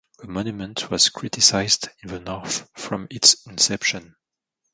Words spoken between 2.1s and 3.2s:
North from